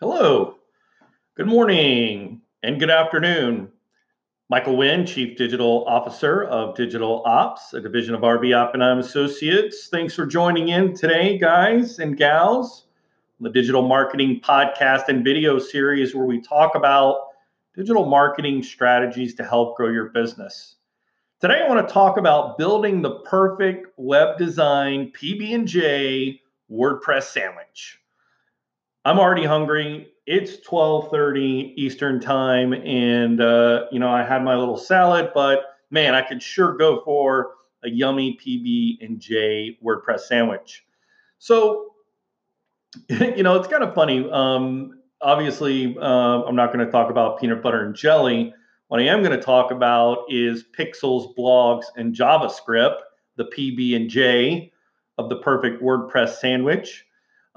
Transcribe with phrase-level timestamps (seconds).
[0.00, 0.54] Hello,
[1.36, 3.68] good morning, and good afternoon.
[4.48, 9.88] Michael Wynn, Chief Digital Officer of Digital Ops, a division of RB Oppenheim Associates.
[9.90, 12.86] Thanks for joining in today, guys and gals,
[13.40, 17.30] the Digital Marketing Podcast and video series where we talk about
[17.74, 20.76] digital marketing strategies to help grow your business.
[21.40, 26.40] Today, I want to talk about building the perfect web design PB&J
[26.70, 27.98] WordPress sandwich.
[29.08, 30.12] I'm already hungry.
[30.26, 36.14] It's 12:30 Eastern time, and uh, you know I had my little salad, but man,
[36.14, 37.52] I could sure go for
[37.82, 40.84] a yummy PB and J WordPress sandwich.
[41.38, 41.94] So,
[43.08, 44.30] you know, it's kind of funny.
[44.30, 48.52] Um, obviously, uh, I'm not going to talk about peanut butter and jelly.
[48.88, 52.98] What I am going to talk about is pixels, blogs, and JavaScript,
[53.36, 54.70] the PB and J
[55.16, 57.06] of the perfect WordPress sandwich.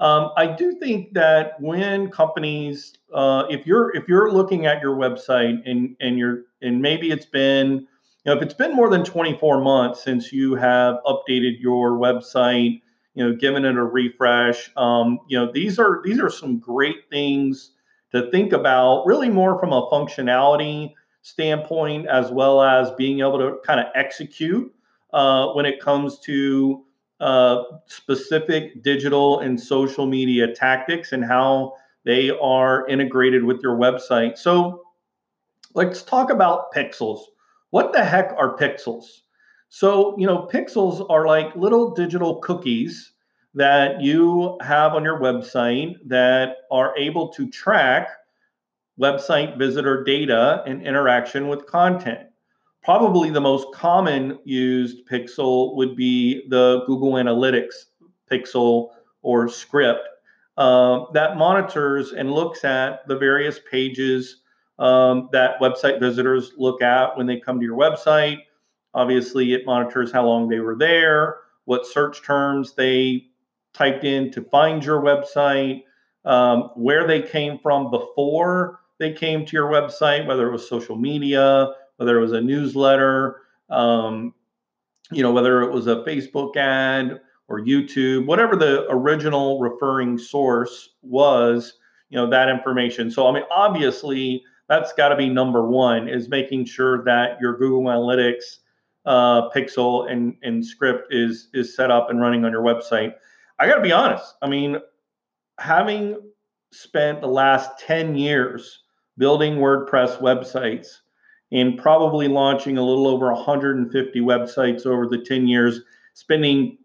[0.00, 4.96] Um, I do think that when companies, uh, if you're if you're looking at your
[4.96, 7.86] website and and you're and maybe it's been, you
[8.26, 12.80] know, if it's been more than 24 months since you have updated your website,
[13.14, 17.08] you know, given it a refresh, um, you know, these are these are some great
[17.10, 17.72] things
[18.12, 19.04] to think about.
[19.06, 24.72] Really, more from a functionality standpoint as well as being able to kind of execute
[25.12, 26.84] uh, when it comes to
[27.86, 34.36] specific digital and social media tactics and how they are integrated with your website.
[34.36, 34.82] So
[35.74, 37.20] let's talk about pixels.
[37.70, 39.04] What the heck are pixels?
[39.68, 43.12] So, you know, pixels are like little digital cookies
[43.54, 48.08] that you have on your website that are able to track
[49.00, 52.28] website visitor data and interaction with content.
[52.84, 57.86] Probably the most common used pixel would be the Google Analytics
[58.30, 58.90] pixel
[59.22, 60.08] or script
[60.56, 64.42] uh, that monitors and looks at the various pages
[64.78, 68.38] um, that website visitors look at when they come to your website.
[68.94, 73.26] Obviously, it monitors how long they were there, what search terms they
[73.72, 75.84] typed in to find your website,
[76.24, 80.96] um, where they came from before they came to your website, whether it was social
[80.96, 84.34] media, whether it was a newsletter, um,
[85.12, 90.90] you know, whether it was a Facebook ad or YouTube, whatever the original referring source
[91.02, 91.74] was,
[92.10, 93.08] you know, that information.
[93.08, 97.56] So, I mean, obviously, that's got to be number one is making sure that your
[97.56, 98.58] Google Analytics
[99.06, 103.14] uh, pixel and, and script is is set up and running on your website.
[103.60, 104.34] I got to be honest.
[104.42, 104.78] I mean,
[105.60, 106.16] having
[106.72, 108.80] spent the last 10 years
[109.18, 110.88] building WordPress websites,
[111.52, 115.80] and probably launching a little over 150 websites over the 10 years,
[116.14, 116.78] spending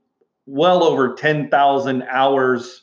[0.45, 2.81] well over 10,000 hours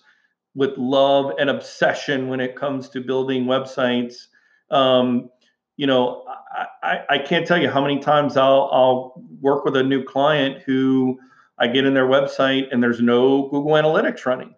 [0.55, 4.27] with love and obsession when it comes to building websites.
[4.71, 5.31] Um,
[5.77, 6.25] you know,
[6.57, 10.05] I, I, I, can't tell you how many times I'll, I'll work with a new
[10.05, 11.19] client who
[11.59, 14.55] I get in their website and there's no Google Analytics running.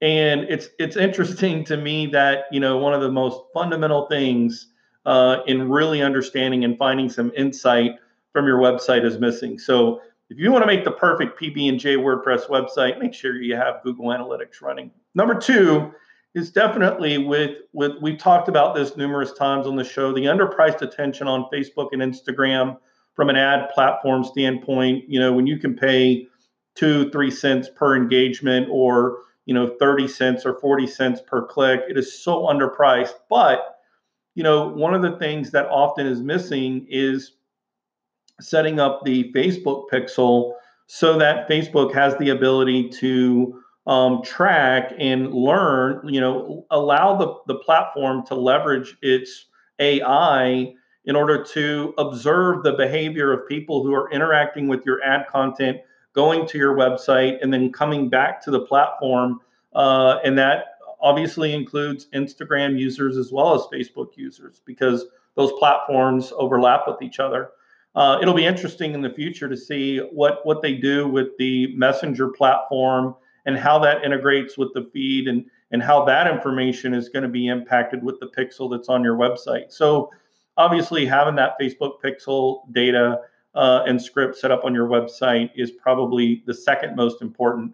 [0.00, 4.68] And it's it's interesting to me that you know one of the most fundamental things
[5.08, 7.92] uh, in really understanding and finding some insight
[8.30, 9.58] from your website is missing.
[9.58, 13.82] So if you want to make the perfect PB&J WordPress website, make sure you have
[13.82, 14.90] Google Analytics running.
[15.14, 15.94] Number two
[16.34, 20.82] is definitely with with we've talked about this numerous times on the show, the underpriced
[20.82, 22.76] attention on Facebook and Instagram
[23.14, 25.08] from an ad platform standpoint.
[25.08, 26.28] You know, when you can pay
[26.74, 31.80] two, three cents per engagement or you know 30 cents or 40 cents per click,
[31.88, 33.14] it is so underpriced.
[33.30, 33.77] But
[34.38, 37.32] you know, one of the things that often is missing is
[38.40, 40.52] setting up the Facebook pixel
[40.86, 47.34] so that Facebook has the ability to um, track and learn, you know, allow the,
[47.52, 49.46] the platform to leverage its
[49.80, 50.72] AI
[51.04, 55.78] in order to observe the behavior of people who are interacting with your ad content,
[56.12, 59.40] going to your website, and then coming back to the platform.
[59.72, 65.06] Uh, and that obviously includes Instagram users as well as Facebook users because
[65.36, 67.50] those platforms overlap with each other.
[67.94, 71.74] Uh, it'll be interesting in the future to see what what they do with the
[71.76, 73.14] Messenger platform
[73.46, 77.28] and how that integrates with the feed and and how that information is going to
[77.28, 79.70] be impacted with the pixel that's on your website.
[79.70, 80.10] So
[80.56, 83.20] obviously having that Facebook pixel data
[83.54, 87.72] uh, and script set up on your website is probably the second most important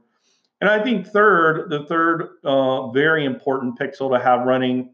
[0.60, 4.90] and I think third, the third uh, very important pixel to have running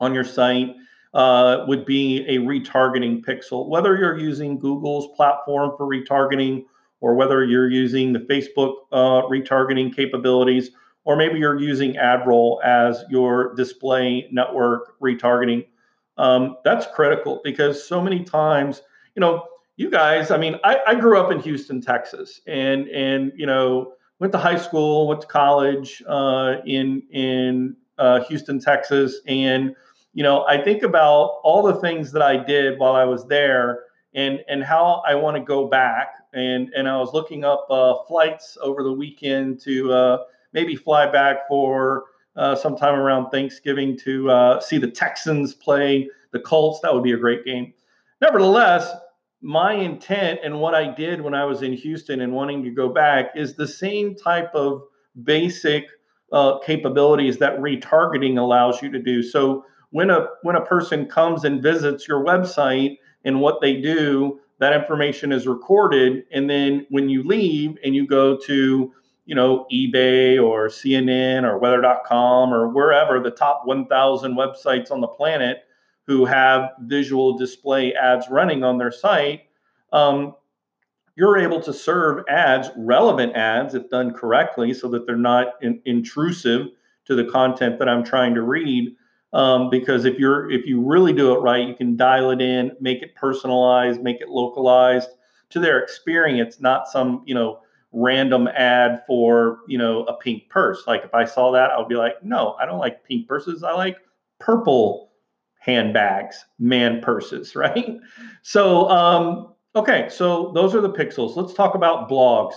[0.00, 0.74] on your site
[1.14, 3.68] uh, would be a retargeting pixel.
[3.68, 6.64] Whether you're using Google's platform for retargeting
[7.00, 10.70] or whether you're using the Facebook uh, retargeting capabilities
[11.04, 15.66] or maybe you're using AdRoll as your display network retargeting.
[16.18, 18.82] Um, that's critical because so many times,
[19.16, 19.46] you know,
[19.76, 23.94] you guys, I mean, I, I grew up in Houston, Texas, and and you know,
[24.20, 29.74] went to high school, went to college uh, in in uh, Houston, Texas, and
[30.12, 33.84] you know, I think about all the things that I did while I was there,
[34.14, 37.94] and and how I want to go back, and and I was looking up uh,
[38.06, 40.18] flights over the weekend to uh,
[40.52, 42.04] maybe fly back for
[42.36, 46.80] uh, sometime around Thanksgiving to uh, see the Texans play the Colts.
[46.80, 47.72] That would be a great game.
[48.20, 48.92] Nevertheless,
[49.42, 52.88] my intent and what I did when I was in Houston and wanting to go
[52.88, 54.82] back is the same type of
[55.24, 55.86] basic
[56.32, 59.22] uh, capabilities that retargeting allows you to do.
[59.22, 64.40] So when a when a person comes and visits your website and what they do,
[64.58, 68.92] that information is recorded, and then when you leave and you go to
[69.24, 75.08] you know eBay or CNN or Weather.com or wherever the top 1,000 websites on the
[75.08, 75.64] planet
[76.10, 79.42] who have visual display ads running on their site,
[79.92, 80.34] um,
[81.14, 85.80] you're able to serve ads, relevant ads, if done correctly, so that they're not in,
[85.84, 86.66] intrusive
[87.04, 88.96] to the content that I'm trying to read.
[89.32, 92.72] Um, because if you're if you really do it right, you can dial it in,
[92.80, 95.10] make it personalized, make it localized
[95.50, 97.60] to their experience, not some you know
[97.92, 100.82] random ad for you know a pink purse.
[100.88, 103.62] Like if I saw that, I would be like, no, I don't like pink purses.
[103.62, 103.98] I like
[104.40, 105.09] purple
[105.60, 107.98] handbags, man purses, right?
[108.42, 111.36] So um, okay, so those are the pixels.
[111.36, 112.54] Let's talk about blogs.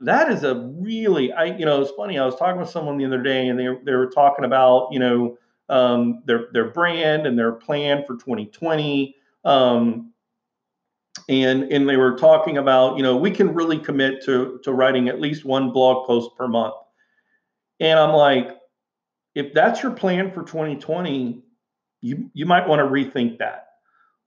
[0.00, 2.18] That is a really I you know it's funny.
[2.18, 4.98] I was talking with someone the other day, and they they were talking about you
[4.98, 5.36] know
[5.68, 9.14] um, their their brand and their plan for 2020.
[9.44, 10.12] Um,
[11.28, 15.08] and and they were talking about you know we can really commit to to writing
[15.08, 16.74] at least one blog post per month
[17.80, 18.56] and i'm like
[19.34, 21.42] if that's your plan for 2020
[22.02, 23.68] you you might want to rethink that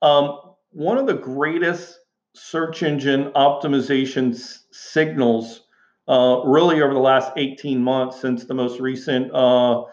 [0.02, 0.38] um,
[0.70, 1.98] one of the greatest
[2.34, 5.62] search engine optimization s- signals
[6.08, 9.84] uh, really over the last 18 months since the most recent uh,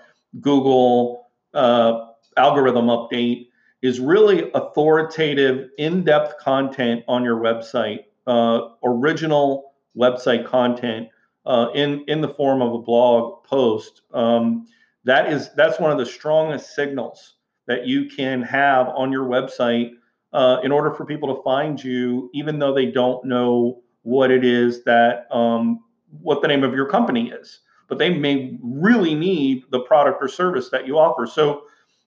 [0.41, 2.07] google uh,
[2.37, 3.47] algorithm update
[3.83, 11.09] is really authoritative, in depth content on your website, uh, original website content
[11.45, 14.01] uh, in, in the form of a blog post.
[14.13, 14.65] Um,
[15.03, 17.35] that is that's one of the strongest signals
[17.67, 19.91] that you can have on your website
[20.33, 24.43] uh, in order for people to find you, even though they don't know what it
[24.43, 25.83] is that um,
[26.21, 30.27] what the name of your company is, but they may really need the product or
[30.27, 31.25] service that you offer.
[31.25, 31.63] So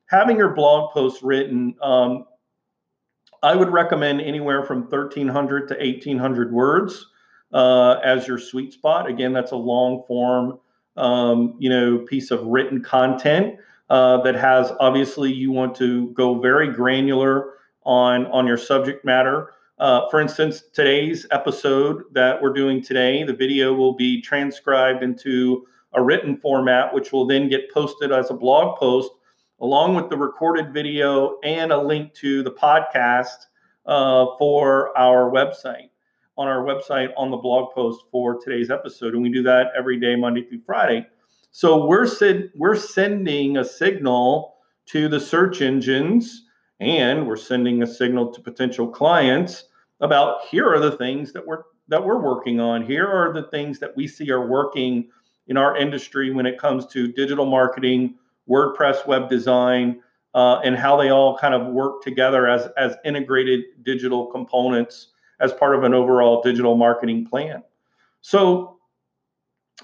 [0.07, 2.27] having your blog post written, um,
[3.43, 7.07] I would recommend anywhere from 1,300 to 1,800 words
[7.53, 9.09] uh, as your sweet spot.
[9.09, 10.59] Again, that's a long form,
[10.97, 13.57] um, you know, piece of written content
[13.91, 17.55] uh, that has obviously you want to go very granular
[17.85, 19.53] on on your subject matter.
[19.79, 25.67] Uh, for instance, today's episode that we're doing today, the video will be transcribed into
[25.93, 29.11] a written format, which will then get posted as a blog post
[29.61, 33.47] along with the recorded video and a link to the podcast
[33.87, 35.91] uh, for our website
[36.37, 39.99] on our website on the blog post for today's episode and we do that every
[39.99, 41.07] day monday through friday
[41.57, 44.57] so we're send, we're sending a signal
[44.89, 46.43] to the search engines
[46.81, 49.65] and we're sending a signal to potential clients
[50.01, 53.79] about here are the things that we're that we're working on here are the things
[53.79, 55.09] that we see are working
[55.47, 58.17] in our industry when it comes to digital marketing
[58.47, 60.03] WordPress web design,
[60.35, 65.09] uh, and how they all kind of work together as, as integrated digital components
[65.41, 67.63] as part of an overall digital marketing plan.
[68.21, 68.76] So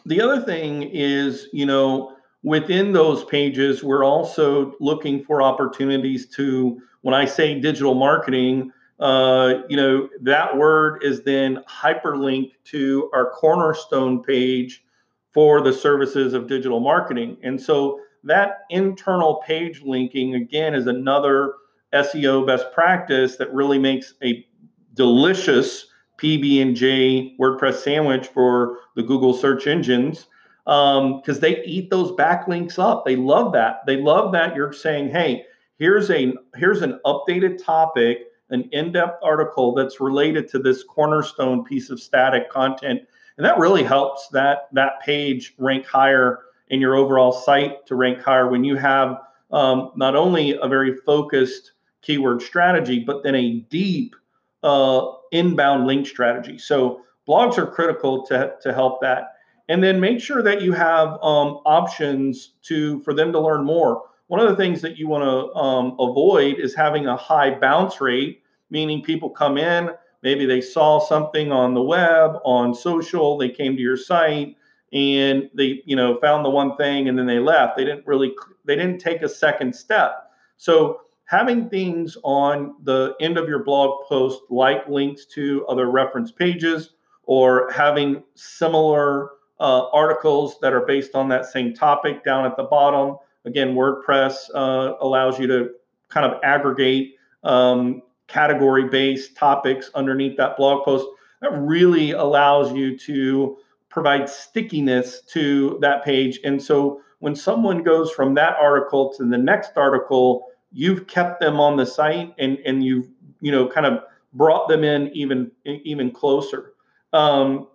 [0.07, 6.81] the other thing is, you know, within those pages, we're also looking for opportunities to,
[7.03, 13.31] when I say digital marketing, uh, you know, that word is then hyperlinked to our
[13.31, 14.85] cornerstone page
[15.33, 17.37] for the services of digital marketing.
[17.43, 21.55] And so that internal page linking again is another
[21.93, 24.47] SEO best practice that really makes a
[24.95, 25.87] delicious
[26.23, 30.27] PB&J WordPress sandwich for the Google search engines
[30.65, 33.05] because um, they eat those backlinks up.
[33.05, 33.81] They love that.
[33.87, 35.45] They love that you're saying, "Hey,
[35.79, 41.91] here's a here's an updated topic, an in-depth article that's related to this cornerstone piece
[41.91, 43.01] of static content."
[43.37, 48.21] And that really helps that that page rank higher in your overall site to rank
[48.21, 53.61] higher when you have um, not only a very focused keyword strategy, but then a
[53.69, 54.15] deep
[54.63, 56.59] uh, inbound link strategy.
[56.59, 59.35] So blogs are critical to, to help that.
[59.69, 64.03] and then make sure that you have um, options to for them to learn more.
[64.29, 68.01] One of the things that you want to um, avoid is having a high bounce
[68.01, 69.91] rate, meaning people come in,
[70.23, 74.57] maybe they saw something on the web, on social, they came to your site,
[74.93, 77.77] and they you know found the one thing and then they left.
[77.77, 78.35] They didn't really
[78.65, 80.31] they didn't take a second step.
[80.57, 86.31] So having things on the end of your blog post like links to other reference
[86.31, 86.91] pages
[87.25, 92.65] or having similar uh, articles that are based on that same topic down at the
[92.65, 93.17] bottom.
[93.45, 95.71] Again, WordPress uh, allows you to
[96.09, 97.15] kind of aggregate
[97.45, 101.07] um, category based topics underneath that blog post.
[101.41, 103.57] That really allows you to
[103.89, 106.41] provide stickiness to that page.
[106.45, 111.61] And so when someone goes from that article to the next article, you've kept them
[111.61, 113.09] on the site and, and you've,
[113.41, 116.73] you know, kind of brought them in even, even closer.
[117.13, 117.69] Um,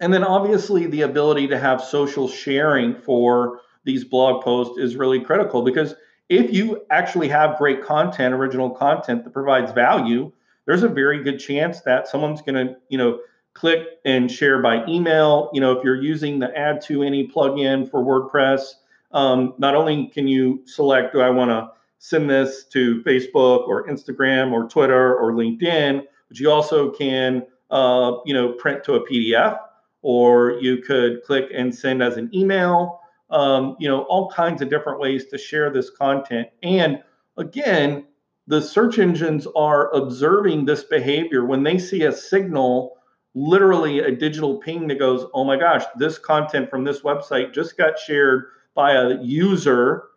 [0.00, 5.20] and then obviously the ability to have social sharing for these blog posts is really
[5.20, 5.94] critical because
[6.28, 10.32] if you actually have great content, original content that provides value,
[10.66, 13.20] there's a very good chance that someone's going to, you know,
[13.54, 15.50] click and share by email.
[15.52, 18.74] You know, if you're using the Add to Any plugin for WordPress,
[19.12, 21.70] um, not only can you select, do I want to
[22.04, 28.14] send this to Facebook or Instagram or Twitter or LinkedIn, but you also can, uh,
[28.26, 29.56] you know, print to a PDF
[30.02, 32.98] or you could click and send as an email.
[33.30, 36.48] Um, you know, all kinds of different ways to share this content.
[36.64, 37.04] And
[37.36, 38.04] again,
[38.48, 42.96] the search engines are observing this behavior when they see a signal,
[43.36, 47.76] literally a digital ping that goes, oh my gosh, this content from this website just
[47.76, 50.08] got shared by a user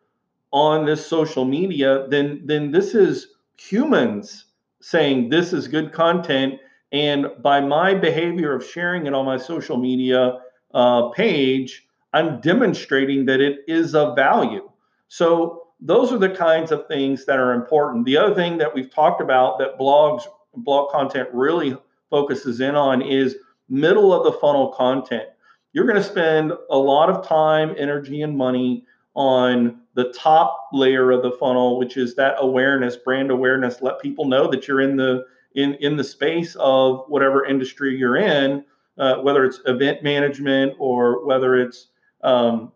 [0.52, 4.46] on this social media, then then this is humans
[4.82, 6.60] saying this is good content
[6.92, 10.40] and by my behavior of sharing it on my social media
[10.74, 14.70] uh, page, I'm demonstrating that it is of value.
[15.10, 18.06] So those are the kinds of things that are important.
[18.06, 20.24] The other thing that we've talked about that blogs,
[20.54, 21.76] blog content really
[22.10, 23.36] focuses in on is
[23.68, 25.28] middle of the funnel content.
[25.74, 28.86] You're going to spend a lot of time, energy, and money
[29.16, 33.82] on the top layer of the funnel, which is that awareness, brand awareness.
[33.82, 35.26] Let people know that you're in the
[35.56, 38.64] in in the space of whatever industry you're in,
[38.98, 41.88] uh, whether it's event management or whether it's
[42.24, 42.72] um,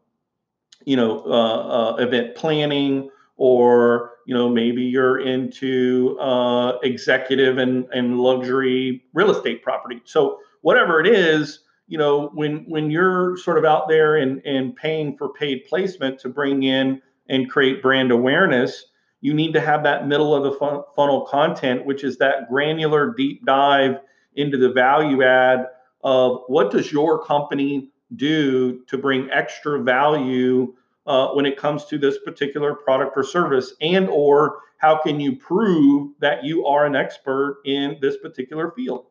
[0.86, 7.86] you know uh, uh, event planning or you know maybe you're into uh, executive and,
[7.94, 10.02] and luxury real estate property.
[10.06, 14.74] So whatever it is, you know when when you're sort of out there and and
[14.74, 18.86] paying for paid placement to bring in and create brand awareness
[19.22, 23.14] you need to have that middle of the fun- funnel content, which is that granular
[23.14, 24.00] deep dive
[24.36, 25.68] into the value add
[26.04, 30.74] of what does your company do to bring extra value
[31.06, 33.74] uh, when it comes to this particular product or service?
[33.82, 39.08] And or how can you prove that you are an expert in this particular field?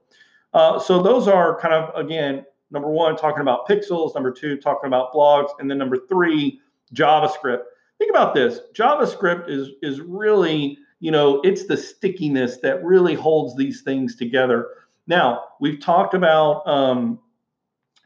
[0.54, 4.86] Uh, so those are kind of again number one talking about pixels number two talking
[4.86, 6.58] about blogs and then number three
[6.94, 7.64] javascript
[7.98, 8.60] think about this.
[8.74, 14.68] Javascript is is really you know it's the stickiness that really holds these things together.
[15.06, 17.18] Now we've talked about um,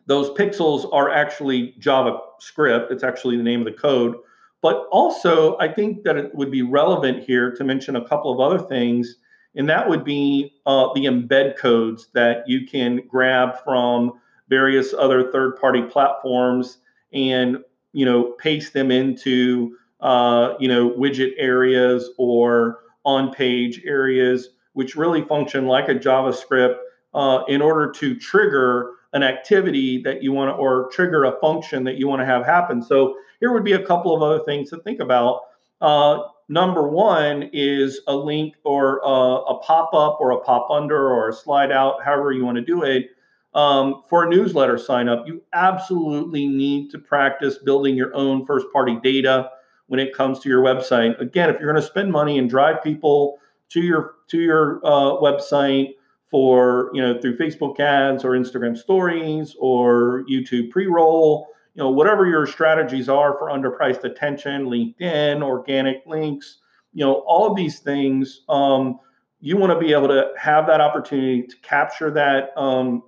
[0.07, 2.91] those pixels are actually javascript.
[2.91, 4.17] It's actually the name of the code.
[4.61, 8.39] But also i think that it would be relevant here to mention a couple of
[8.39, 9.17] other things
[9.55, 15.31] and that would be uh, the embed codes that you can grab from various other
[15.31, 16.79] third party platforms
[17.13, 17.59] and
[17.93, 24.97] you know paste them into uh, you know, widget areas or on page areas, which
[24.97, 26.77] really function like a JavaScript
[27.15, 31.85] uh, in order to trigger an activity that you want to, or trigger a function
[31.85, 32.83] that you want to have happen.
[32.83, 35.43] So here would be a couple of other things to think about.
[35.81, 41.11] Uh, number one is a link or a, a pop up or a pop under
[41.11, 43.11] or a slide out, however you want to do it.
[43.55, 48.67] Um, for a newsletter sign up, you absolutely need to practice building your own first
[48.73, 49.51] party data
[49.93, 51.21] when it comes to your website.
[51.21, 53.37] Again, if you're going to spend money and drive people
[53.69, 55.91] to your to your uh, website
[56.31, 62.27] for you know through Facebook ads or Instagram stories or YouTube pre-roll, you know whatever
[62.27, 66.61] your strategies are for underpriced attention, LinkedIn, organic links,
[66.95, 68.45] you know all of these things.
[68.49, 68.99] Um,
[69.41, 73.03] you want to be able to have that opportunity to capture that um,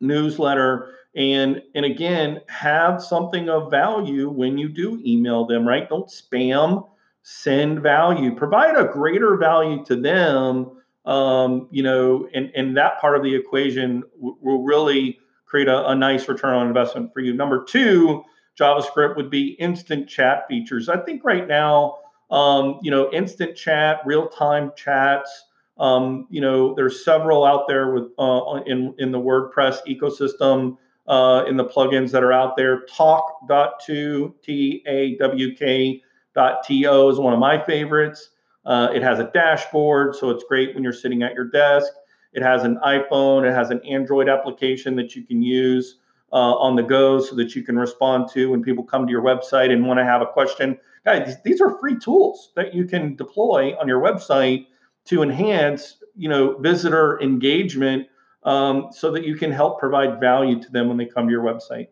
[0.00, 6.08] newsletter and and again have something of value when you do email them right don't
[6.08, 6.86] spam
[7.22, 10.70] send value provide a greater value to them
[11.04, 15.18] um, you know and and that part of the equation w- will really
[15.50, 17.34] create a, a nice return on investment for you.
[17.34, 18.22] Number two,
[18.58, 20.88] JavaScript would be instant chat features.
[20.88, 21.98] I think right now,
[22.30, 25.46] um, you know, instant chat, real time chats.
[25.76, 30.76] Um, you know, there's several out there with uh, in in the WordPress ecosystem.
[31.10, 36.00] Uh, in the plugins that are out there, tawk.to, T A W K
[36.36, 38.30] dot T O is one of my favorites.
[38.64, 41.92] Uh, it has a dashboard, so it's great when you're sitting at your desk.
[42.32, 45.96] It has an iPhone, it has an Android application that you can use
[46.32, 49.22] uh, on the go so that you can respond to when people come to your
[49.22, 50.78] website and want to have a question.
[51.04, 54.66] Guys, these are free tools that you can deploy on your website
[55.06, 58.06] to enhance, you know, visitor engagement
[58.44, 61.42] um, so that you can help provide value to them when they come to your
[61.42, 61.88] website.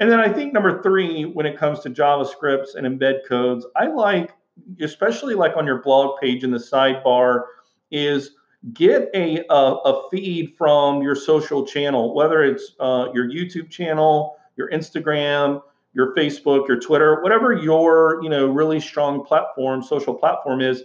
[0.00, 3.86] And then I think number three, when it comes to JavaScripts and embed codes, I
[3.86, 4.32] like,
[4.80, 7.44] especially like on your blog page in the sidebar,
[7.90, 8.32] is
[8.72, 14.36] get a, a, a feed from your social channel, whether it's uh, your YouTube channel,
[14.56, 20.60] your Instagram, your Facebook, your Twitter, whatever your you know really strong platform, social platform
[20.60, 20.82] is.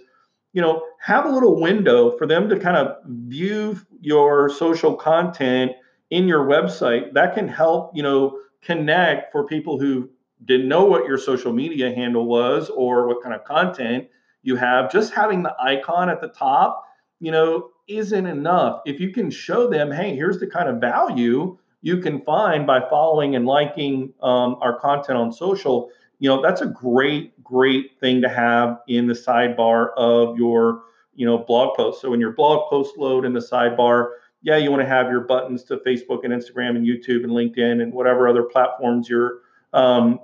[0.54, 5.74] You know, have a little window for them to kind of view your social content
[6.10, 7.14] in your website.
[7.14, 10.10] That can help you know connect for people who
[10.46, 14.08] didn't know what your social media handle was or what kind of content
[14.42, 14.92] you have.
[14.92, 16.86] Just having the icon at the top
[17.20, 18.82] you know, isn't enough.
[18.86, 22.82] If you can show them, hey, here's the kind of value you can find by
[22.90, 25.90] following and liking um, our content on social,
[26.20, 30.82] you know, that's a great, great thing to have in the sidebar of your,
[31.16, 32.02] you know, blog post.
[32.02, 34.12] So when your blog post load in the sidebar,
[34.42, 37.82] yeah, you want to have your buttons to Facebook and Instagram and YouTube and LinkedIn
[37.82, 39.40] and whatever other platforms you're
[39.74, 40.20] um,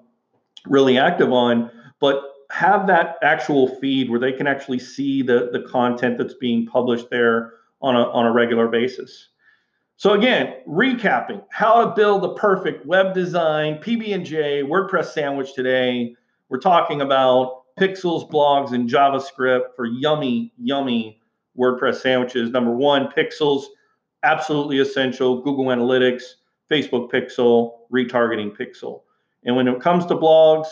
[0.66, 1.72] really active on.
[2.00, 6.66] But have that actual feed where they can actually see the, the content that's being
[6.66, 9.30] published there on a, on a regular basis.
[9.98, 16.14] So again, recapping how to build the perfect web design PB&J WordPress sandwich today.
[16.50, 21.22] We're talking about pixels, blogs, and JavaScript for yummy, yummy
[21.58, 22.52] WordPress sandwiches.
[22.52, 23.64] Number one, pixels,
[24.24, 25.42] absolutely essential.
[25.42, 26.24] Google Analytics,
[26.70, 29.02] Facebook Pixel, retargeting Pixel.
[29.46, 30.68] And when it comes to blogs,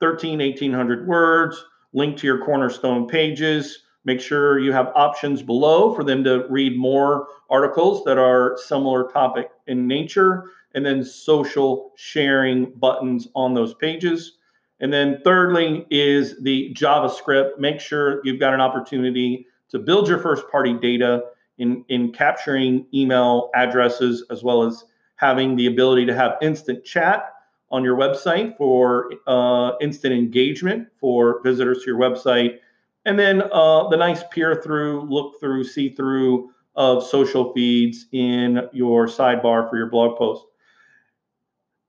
[0.00, 3.84] 13, 1800 words, link to your cornerstone pages.
[4.06, 9.08] Make sure you have options below for them to read more articles that are similar
[9.08, 14.38] topic in nature, and then social sharing buttons on those pages.
[14.78, 17.58] And then thirdly is the JavaScript.
[17.58, 21.24] Make sure you've got an opportunity to build your first party data
[21.58, 24.84] in, in capturing email addresses as well as
[25.16, 27.32] having the ability to have instant chat
[27.72, 32.58] on your website for uh, instant engagement for visitors to your website.
[33.06, 38.68] And then uh, the nice peer through, look through, see through of social feeds in
[38.74, 40.44] your sidebar for your blog post.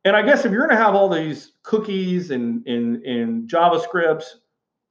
[0.06, 4.36] And I guess if you're going to have all these cookies and, and, and JavaScripts,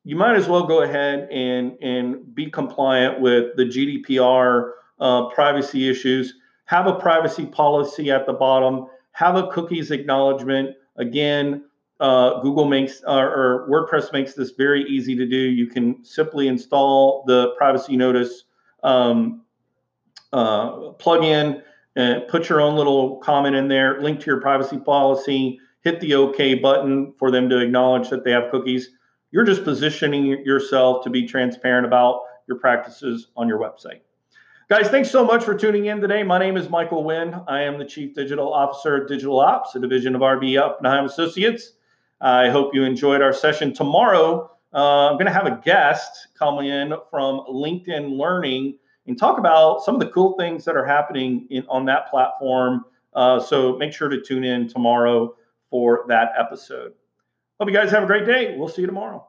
[0.04, 5.88] you might as well go ahead and, and be compliant with the GDPR uh, privacy
[5.88, 6.34] issues.
[6.66, 10.76] Have a privacy policy at the bottom have a cookies acknowledgement.
[10.96, 11.64] Again,
[12.00, 15.36] uh, Google makes uh, or WordPress makes this very easy to do.
[15.36, 18.44] You can simply install the privacy notice
[18.82, 19.42] um,
[20.32, 21.62] uh, plugin
[21.96, 26.14] and put your own little comment in there, link to your privacy policy, hit the
[26.14, 28.90] OK button for them to acknowledge that they have cookies.
[29.30, 34.00] You're just positioning yourself to be transparent about your practices on your website.
[34.68, 36.22] Guys, thanks so much for tuning in today.
[36.22, 37.40] My name is Michael Wynn.
[37.46, 41.74] I am the Chief Digital Officer at Digital Ops, a division of RB Oppenheim Associates.
[42.20, 43.74] I hope you enjoyed our session.
[43.74, 49.38] Tomorrow, uh, I'm going to have a guest come in from LinkedIn Learning and talk
[49.38, 52.84] about some of the cool things that are happening in, on that platform.
[53.14, 55.34] Uh, so make sure to tune in tomorrow
[55.70, 56.92] for that episode.
[57.58, 58.56] Hope you guys have a great day.
[58.56, 59.26] We'll see you tomorrow.